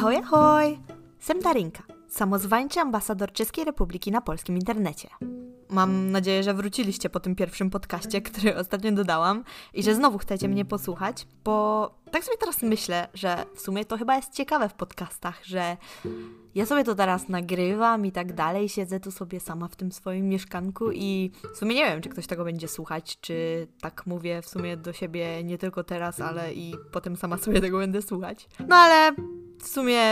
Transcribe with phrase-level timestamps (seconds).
[0.00, 0.78] Ahoj, ahoj!
[1.18, 5.08] Sem Darinka, samozwańczy ambasador Czeskiej Republiki na polskim internecie.
[5.70, 9.44] Mam nadzieję, że wróciliście po tym pierwszym podcaście, który ostatnio dodałam
[9.74, 13.98] i że znowu chcecie mnie posłuchać, bo tak sobie teraz myślę, że w sumie to
[13.98, 15.76] chyba jest ciekawe w podcastach, że
[16.54, 20.28] ja sobie to teraz nagrywam i tak dalej, siedzę tu sobie sama w tym swoim
[20.28, 24.48] mieszkanku i w sumie nie wiem, czy ktoś tego będzie słuchać, czy tak mówię w
[24.48, 28.48] sumie do siebie nie tylko teraz, ale i potem sama sobie tego będę słuchać.
[28.68, 29.14] No ale
[29.62, 30.02] w sumie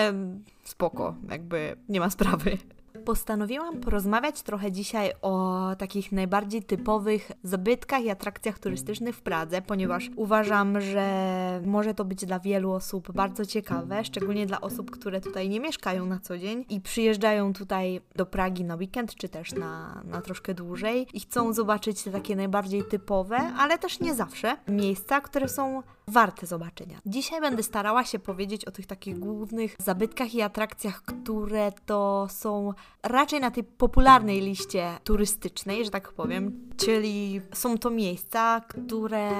[0.65, 2.59] spoko, jakby nie ma sprawy.
[3.05, 10.11] Postanowiłam porozmawiać trochę dzisiaj o takich najbardziej typowych zabytkach i atrakcjach turystycznych w Pradze, ponieważ
[10.17, 15.49] uważam, że może to być dla wielu osób bardzo ciekawe, szczególnie dla osób, które tutaj
[15.49, 20.03] nie mieszkają na co dzień i przyjeżdżają tutaj do Pragi na weekend, czy też na,
[20.05, 25.21] na troszkę dłużej i chcą zobaczyć te takie najbardziej typowe, ale też nie zawsze miejsca,
[25.21, 26.99] które są warte zobaczenia.
[27.07, 32.73] Dzisiaj będę starała się powiedzieć o tych takich głównych zabytkach i atrakcjach, które to są
[33.03, 39.31] raczej na tej popularnej liście turystycznej, że tak powiem, czyli są to miejsca, które,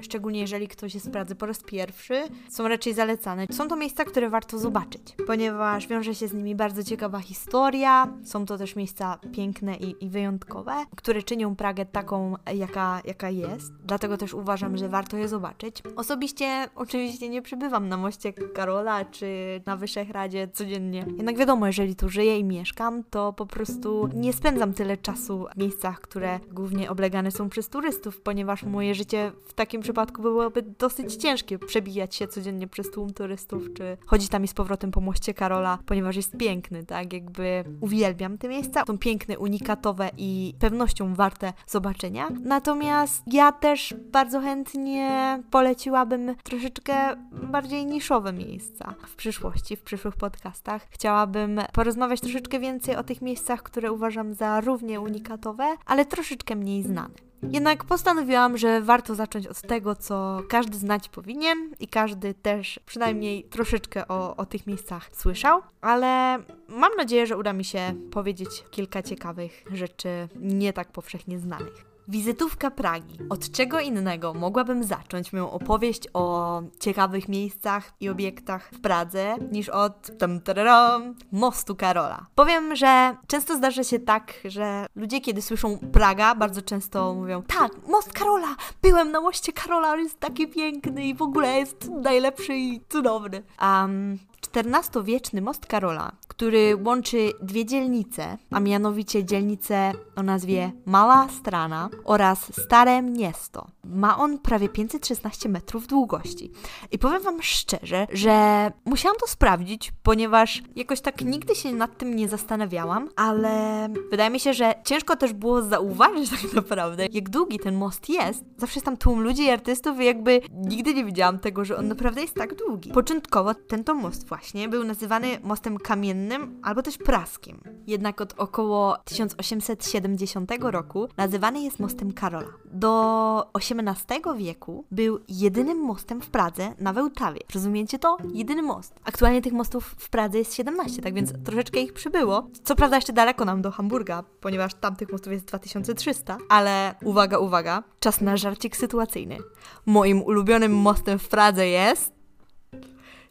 [0.00, 3.46] szczególnie jeżeli ktoś jest Pradze po raz pierwszy, są raczej zalecane.
[3.50, 8.46] Są to miejsca, które warto zobaczyć, ponieważ wiąże się z nimi bardzo ciekawa historia, są
[8.46, 13.72] to też miejsca piękne i, i wyjątkowe, które czynią Pragę taką, jaka, jaka jest.
[13.84, 15.82] Dlatego też uważam, że warto je zobaczyć.
[15.96, 19.26] Osobiście oczywiście nie przybywam na moście Karola czy
[19.66, 21.06] na Wyszehradzieje codziennie.
[21.16, 25.58] Jednak wiadomo, jeżeli tu żyję i mieszkam, to po prostu nie spędzam tyle czasu w
[25.58, 31.14] miejscach, które głównie oblegane są przez turystów, ponieważ moje życie w takim przypadku byłoby dosyć
[31.14, 35.34] ciężkie przebijać się codziennie przez tłum turystów, czy chodzić tam i z powrotem po moście
[35.34, 37.12] Karola, ponieważ jest piękny, tak?
[37.12, 38.84] Jakby uwielbiam te miejsca.
[38.86, 42.28] Są piękne, unikatowe i pewnością warte zobaczenia.
[42.44, 45.42] Natomiast ja też bardzo chętnie
[45.84, 46.94] poleciłabym troszeczkę
[47.32, 50.86] bardziej niszowe miejsca w przyszłości, w przyszłych podcastach.
[50.90, 56.82] Chciałabym porozmawiać troszeczkę więcej o tych miejscach, które uważam za równie unikatowe, ale troszeczkę mniej
[56.82, 57.14] znane.
[57.42, 63.44] Jednak postanowiłam, że warto zacząć od tego, co każdy znać powinien i każdy też przynajmniej
[63.44, 69.02] troszeczkę o, o tych miejscach słyszał, ale mam nadzieję, że uda mi się powiedzieć kilka
[69.02, 71.93] ciekawych rzeczy nie tak powszechnie znanych.
[72.08, 73.18] Wizytówka Pragi.
[73.30, 79.68] Od czego innego mogłabym zacząć moją opowieść o ciekawych miejscach i obiektach w Pradze niż
[79.68, 82.26] od tam, tararam, mostu Karola.
[82.34, 87.72] Powiem, że często zdarza się tak, że ludzie kiedy słyszą Praga, bardzo często mówią tak,
[87.88, 92.56] most Karola, byłem na moście Karola, on jest taki piękny i w ogóle jest najlepszy
[92.56, 93.42] i cudowny.
[93.62, 94.18] Um,
[94.56, 102.62] XIV-wieczny most Karola, który łączy dwie dzielnice, a mianowicie dzielnicę o nazwie Mała Strana oraz
[102.64, 103.66] Stare Miasto.
[103.84, 106.50] Ma on prawie 516 metrów długości.
[106.92, 112.16] I powiem Wam szczerze, że musiałam to sprawdzić, ponieważ jakoś tak nigdy się nad tym
[112.16, 117.58] nie zastanawiałam, ale wydaje mi się, że ciężko też było zauważyć tak naprawdę, jak długi
[117.58, 118.44] ten most jest.
[118.56, 121.88] Zawsze jest tam tłum ludzi i artystów i jakby nigdy nie widziałam tego, że on
[121.88, 122.90] naprawdę jest tak długi.
[122.90, 127.60] Początkowo ten to most właśnie był nazywany mostem kamiennym albo też praskiem.
[127.86, 132.48] Jednak od około 1870 roku nazywany jest mostem Karola.
[132.64, 137.40] Do XVIII wieku był jedynym mostem w Pradze na Wełtawie.
[137.54, 138.16] Rozumiecie to?
[138.32, 138.94] Jedyny most.
[139.04, 142.48] Aktualnie tych mostów w Pradze jest 17, tak więc troszeczkę ich przybyło.
[142.64, 147.82] Co prawda jeszcze daleko nam do Hamburga, ponieważ tamtych mostów jest 2300, ale uwaga, uwaga,
[148.00, 149.38] czas na żarcik sytuacyjny.
[149.86, 152.13] Moim ulubionym mostem w Pradze jest...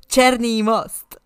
[0.08, 1.19] Czerni most.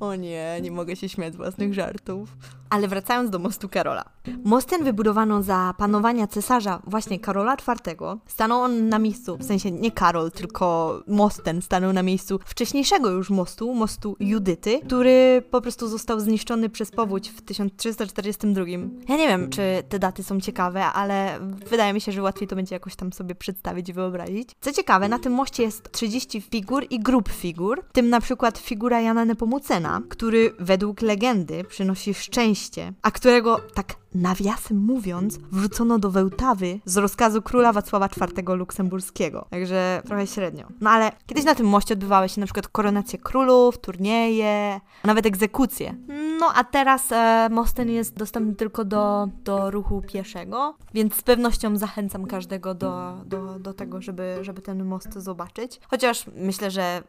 [0.00, 2.36] O nie, nie mogę się śmiać z własnych żartów.
[2.74, 4.04] Ale wracając do mostu Karola.
[4.44, 7.96] Most ten wybudowano za panowania cesarza właśnie Karola IV.
[8.26, 13.10] Stanął on na miejscu, w sensie nie Karol, tylko most ten stanął na miejscu wcześniejszego
[13.10, 18.64] już mostu, mostu Judyty, który po prostu został zniszczony przez powódź w 1342.
[19.08, 21.38] Ja nie wiem, czy te daty są ciekawe, ale
[21.70, 24.50] wydaje mi się, że łatwiej to będzie jakoś tam sobie przedstawić i wyobrazić.
[24.60, 28.58] Co ciekawe, na tym moście jest 30 figur i grup figur, w tym na przykład
[28.58, 32.63] figura Jana Nepomucena, który według legendy przynosi szczęście,
[33.02, 39.46] a którego tak nawiasem mówiąc, wrzucono do Wełtawy z rozkazu króla Wacława IV Luksemburskiego.
[39.50, 40.66] Także trochę średnio.
[40.80, 45.94] No ale kiedyś na tym moście odbywały się na przykład koronacje królów, turnieje, nawet egzekucje.
[46.40, 51.22] No a teraz e, most ten jest dostępny tylko do, do ruchu pieszego, więc z
[51.22, 55.80] pewnością zachęcam każdego do, do, do tego, żeby, żeby ten most zobaczyć.
[55.88, 57.02] Chociaż myślę, że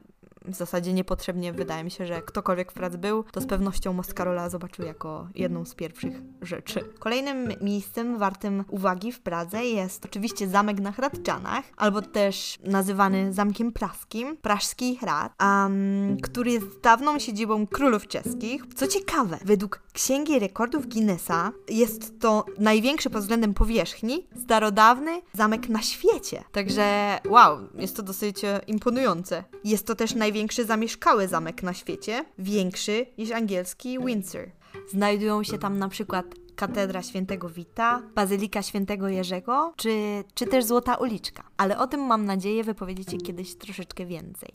[0.47, 4.13] w zasadzie niepotrzebnie wydaje mi się, że ktokolwiek w Pradze był, to z pewnością Most
[4.13, 6.79] Karola zobaczył jako jedną z pierwszych rzeczy.
[6.99, 13.71] Kolejnym miejscem wartym uwagi w Pradze jest oczywiście zamek na Hradczanach, albo też nazywany Zamkiem
[13.71, 18.63] Praskim, Praszki Hrad, um, który jest dawną siedzibą królów czeskich.
[18.75, 25.81] Co ciekawe, według Księgi Rekordów Guinnessa jest to największy pod względem powierzchni starodawny zamek na
[25.81, 26.43] świecie.
[26.51, 29.43] Także wow, jest to dosyć e, imponujące.
[29.63, 34.51] Jest to też największy zamieszkały zamek na świecie, większy niż angielski Windsor.
[34.89, 40.95] Znajdują się tam na przykład katedra świętego Wita, bazylika świętego Jerzego, czy, czy też Złota
[40.95, 41.43] Uliczka.
[41.57, 44.49] Ale o tym mam nadzieję wypowiedzieć kiedyś troszeczkę więcej.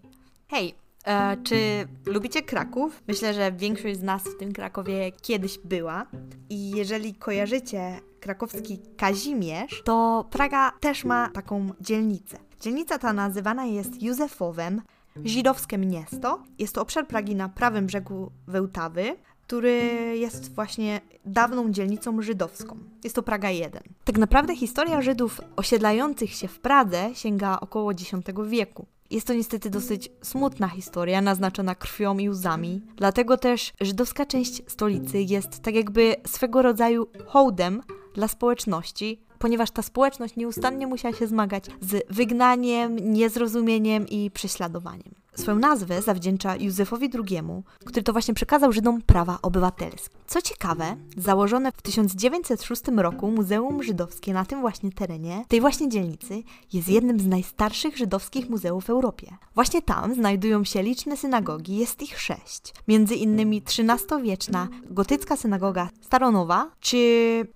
[0.48, 0.74] Hej,
[1.04, 3.02] E, czy lubicie Kraków?
[3.08, 6.06] Myślę, że większość z nas w tym Krakowie kiedyś była.
[6.50, 12.38] I jeżeli kojarzycie krakowski Kazimierz, to Praga też ma taką dzielnicę.
[12.60, 14.82] Dzielnica ta nazywana jest Józefowem,
[15.24, 16.42] żydowskie miasto.
[16.58, 19.16] Jest to obszar Pragi na prawym brzegu Wełtawy,
[19.50, 19.82] który
[20.16, 22.76] jest właśnie dawną dzielnicą żydowską.
[23.04, 23.82] Jest to Praga 1.
[24.04, 28.10] Tak naprawdę historia Żydów osiedlających się w Pradze sięga około X
[28.46, 28.86] wieku.
[29.10, 32.82] Jest to niestety dosyć smutna historia, naznaczona krwią i łzami.
[32.96, 37.82] Dlatego też żydowska część stolicy jest tak jakby swego rodzaju hołdem
[38.14, 45.19] dla społeczności, ponieważ ta społeczność nieustannie musiała się zmagać z wygnaniem, niezrozumieniem i prześladowaniem.
[45.34, 47.42] Swoją nazwę zawdzięcza Józefowi II,
[47.84, 50.16] który to właśnie przekazał Żydom prawa obywatelskie.
[50.26, 56.42] Co ciekawe, założone w 1906 roku Muzeum Żydowskie na tym właśnie terenie, tej właśnie dzielnicy,
[56.72, 59.36] jest jednym z najstarszych żydowskich muzeów w Europie.
[59.54, 62.74] Właśnie tam znajdują się liczne synagogi, jest ich sześć.
[62.88, 66.98] Między innymi XIII-wieczna gotycka synagoga Staronowa, czy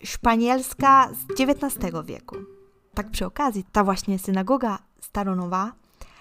[0.05, 2.37] szpanielska z XIX wieku.
[2.95, 5.73] Tak przy okazji, ta właśnie synagoga Staronowa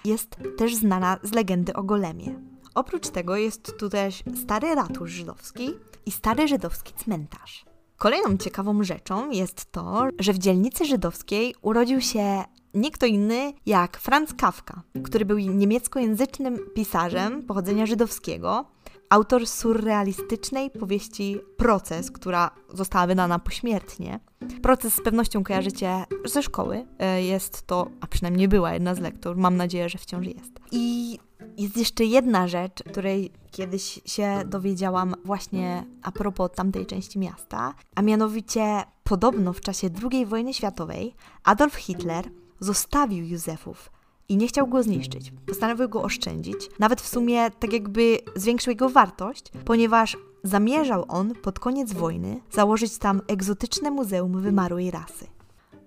[0.04, 2.34] jest też znana z legendy o Golemie.
[2.74, 5.70] Oprócz tego jest tu też stary ratusz żydowski
[6.06, 7.64] i stary żydowski cmentarz.
[7.96, 13.98] Kolejną ciekawą rzeczą jest to, że w dzielnicy żydowskiej urodził się nie kto inny jak
[13.98, 18.64] Franz Kafka, który był niemieckojęzycznym pisarzem pochodzenia żydowskiego,
[19.10, 24.20] autor surrealistycznej powieści Proces, która została wydana pośmiertnie.
[24.62, 26.86] Proces z pewnością kojarzycie ze szkoły.
[26.98, 30.60] E, jest to, a przynajmniej była jedna z lektur, mam nadzieję, że wciąż jest.
[30.72, 31.18] I
[31.56, 38.02] jest jeszcze jedna rzecz, której kiedyś się dowiedziałam właśnie a propos tamtej części miasta, a
[38.02, 41.14] mianowicie podobno w czasie II wojny światowej
[41.44, 42.24] Adolf Hitler
[42.60, 43.93] zostawił Józefów
[44.28, 45.32] i nie chciał go zniszczyć.
[45.46, 51.58] Postanowił go oszczędzić, nawet w sumie tak jakby zwiększył jego wartość, ponieważ zamierzał on pod
[51.58, 55.26] koniec wojny założyć tam egzotyczne muzeum wymarłej rasy.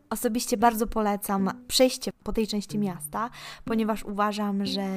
[0.10, 3.30] Osobiście bardzo polecam przejście po tej części miasta,
[3.66, 4.88] ponieważ uważam, że,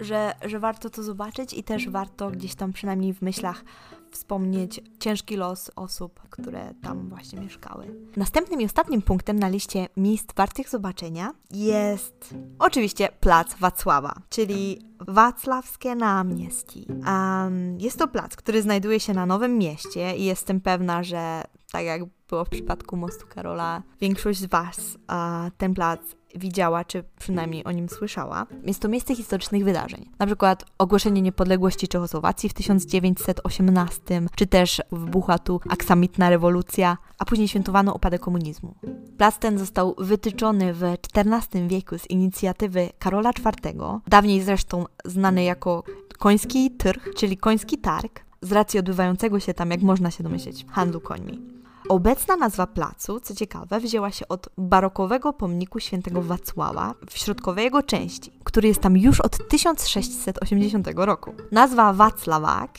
[0.00, 3.64] że, że warto to zobaczyć i też warto gdzieś tam przynajmniej w myślach
[4.10, 7.94] wspomnieć ciężki los osób, które tam właśnie mieszkały.
[8.16, 15.94] Następnym i ostatnim punktem na liście miejsc wartych zobaczenia jest oczywiście Plac Wacława, czyli Wacławskie
[15.94, 16.86] Namieści.
[16.88, 21.42] Um, jest to plac, który znajduje się na Nowym Mieście i jestem pewna, że
[21.72, 26.00] tak jak było w przypadku Mostu Karola, większość z Was a, ten plac
[26.34, 28.46] widziała, czy przynajmniej o nim słyszała.
[28.64, 30.10] Jest to miejsce historycznych wydarzeń.
[30.18, 37.48] Na przykład ogłoszenie niepodległości Czechosłowacji w 1918, czy też wybuchła tu aksamitna rewolucja, a później
[37.48, 38.74] świętowano upadek komunizmu.
[39.18, 40.82] Plac ten został wytyczony w
[41.14, 43.74] XIV wieku z inicjatywy Karola IV,
[44.06, 45.82] dawniej zresztą znany jako
[46.18, 51.00] koński trg, czyli koński targ, z racji odbywającego się tam, jak można się domyśleć, handlu
[51.00, 51.57] końmi.
[51.88, 57.82] Obecna nazwa placu, co ciekawe, wzięła się od barokowego pomniku świętego Wacława w środkowej jego
[57.82, 61.34] części, który jest tam już od 1680 roku.
[61.52, 62.70] Nazwa Wacławak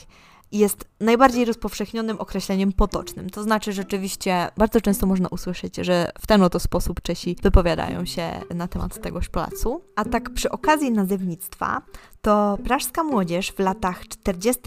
[0.52, 3.30] jest najbardziej rozpowszechnionym określeniem potocznym.
[3.30, 8.40] To znaczy, rzeczywiście bardzo często można usłyszeć, że w ten oto sposób Czesi wypowiadają się
[8.54, 9.84] na temat tegoż placu.
[9.96, 11.82] A tak przy okazji nazewnictwa,
[12.22, 14.60] to praszka młodzież w latach 40.,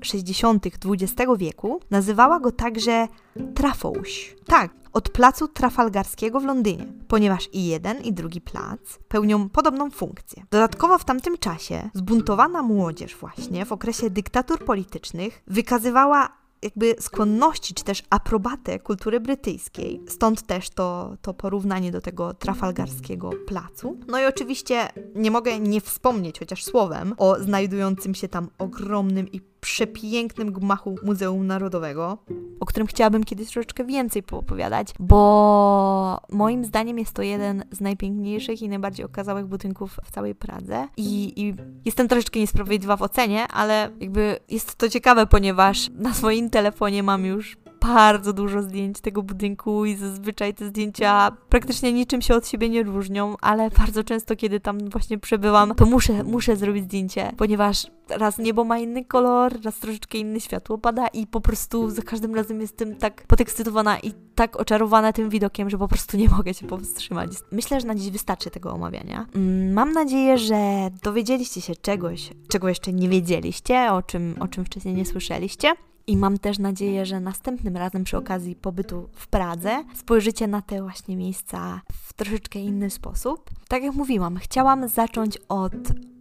[0.00, 0.66] 60.
[0.66, 3.08] XX wieku nazywała go także
[3.54, 4.36] Trafouś.
[4.46, 10.44] Tak, od placu Trafalgarskiego w Londynie, ponieważ i jeden, i drugi plac pełnią podobną funkcję.
[10.50, 17.84] Dodatkowo w tamtym czasie zbuntowana młodzież właśnie w okresie dyktatur politycznych wykazywała jakby skłonności, czy
[17.84, 20.00] też aprobatę kultury brytyjskiej.
[20.08, 23.98] Stąd też to, to porównanie do tego trafalgarskiego placu.
[24.08, 29.40] No i oczywiście nie mogę nie wspomnieć chociaż słowem o znajdującym się tam ogromnym i
[29.60, 32.18] przepięknym gmachu Muzeum Narodowego,
[32.60, 38.62] o którym chciałabym kiedyś troszeczkę więcej poopowiadać, bo moim zdaniem jest to jeden z najpiękniejszych
[38.62, 40.88] i najbardziej okazałych budynków w całej Pradze.
[40.96, 46.50] I, I, jestem troszeczkę niesprawiedliwa w ocenie, ale jakby jest to ciekawe, ponieważ na swoim
[46.50, 52.34] telefonie mam już bardzo dużo zdjęć tego budynku i zazwyczaj te zdjęcia praktycznie niczym się
[52.34, 56.84] od siebie nie różnią, ale bardzo często, kiedy tam właśnie przebywam, to muszę, muszę zrobić
[56.84, 61.90] zdjęcie, ponieważ raz niebo ma inny kolor, raz troszeczkę inne światło pada i po prostu
[61.90, 66.28] za każdym razem jestem tak podekscytowana i tak oczarowana tym widokiem, że po prostu nie
[66.28, 67.30] mogę się powstrzymać.
[67.52, 69.26] Myślę, że na dziś wystarczy tego omawiania.
[69.34, 74.64] Mm, mam nadzieję, że dowiedzieliście się czegoś, czego jeszcze nie wiedzieliście, o czym, o czym
[74.64, 75.72] wcześniej nie słyszeliście.
[76.10, 80.82] I mam też nadzieję, że następnym razem przy okazji pobytu w Pradze spojrzycie na te
[80.82, 83.50] właśnie miejsca w troszeczkę inny sposób.
[83.68, 85.72] Tak jak mówiłam, chciałam zacząć od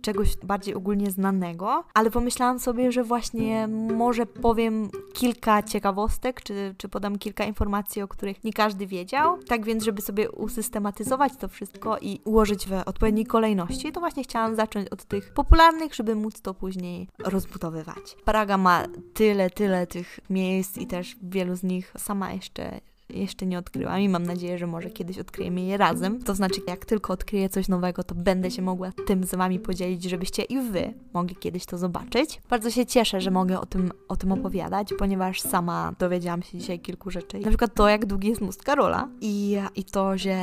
[0.02, 6.90] czegoś bardziej ogólnie znanego, ale pomyślałam sobie, że właśnie może powiem kilka ciekawostek, czy, czy
[6.90, 9.38] podam kilka informacji, o których nie każdy wiedział.
[9.44, 14.56] Tak więc, żeby sobie usystematyzować to wszystko i ułożyć w odpowiedniej kolejności, to właśnie chciałam
[14.56, 18.16] zacząć od tych popularnych, żeby móc to później rozbudowywać.
[18.26, 23.60] Praga ma tyle, tyle tych miejsc i też wielu z nich sama jeszcze jeszcze nie
[23.60, 26.24] odkryłam i mam nadzieję, że może kiedyś odkryjemy je razem.
[26.24, 30.04] To znaczy, jak tylko odkryję coś nowego, to będę się mogła tym z Wami podzielić,
[30.04, 32.42] żebyście i Wy mogli kiedyś to zobaczyć.
[32.50, 36.80] Bardzo się cieszę, że mogę o tym, o tym opowiadać, ponieważ sama dowiedziałam się dzisiaj
[36.80, 37.40] kilku rzeczy.
[37.40, 40.38] Na przykład to, jak długi jest most Karola i, i to, że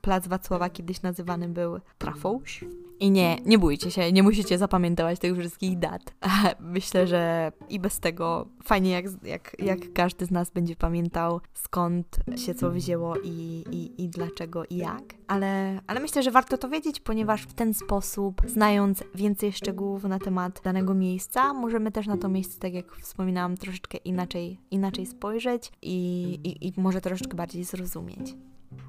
[0.00, 2.64] plac Wacława kiedyś nazywany był Trafouś.
[3.00, 6.14] I nie, nie bójcie się, nie musicie zapamiętywać tych wszystkich dat.
[6.60, 12.18] Myślę, że i bez tego fajnie, jak, jak, jak każdy z nas będzie pamiętał, skąd
[12.36, 15.02] się co wzięło i, i, i dlaczego i jak.
[15.26, 20.18] Ale, ale myślę, że warto to wiedzieć, ponieważ w ten sposób, znając więcej szczegółów na
[20.18, 25.72] temat danego miejsca, możemy też na to miejsce, tak jak wspominałam, troszeczkę inaczej, inaczej spojrzeć
[25.82, 28.34] i, i, i może troszeczkę bardziej zrozumieć.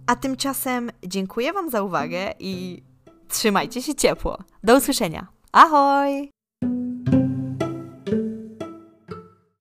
[0.07, 2.83] A tymczasem dziękuję Wam za uwagę i
[3.29, 4.37] Trzymajcie się ciepło.
[4.63, 5.27] Do usłyszenia.
[5.51, 6.29] Ahoj!